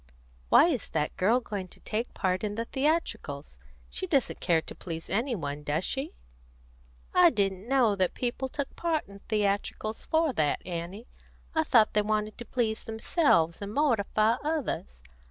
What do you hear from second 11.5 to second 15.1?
I thought they wanted to please themselves and mortify others.